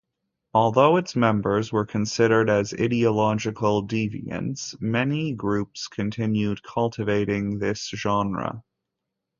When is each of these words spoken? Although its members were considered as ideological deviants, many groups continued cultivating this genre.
Although 0.55 0.97
its 0.97 1.15
members 1.15 1.71
were 1.71 1.85
considered 1.85 2.49
as 2.49 2.73
ideological 2.73 3.87
deviants, 3.87 4.75
many 4.81 5.31
groups 5.33 5.87
continued 5.89 6.63
cultivating 6.63 7.59
this 7.59 7.87
genre. 7.89 8.63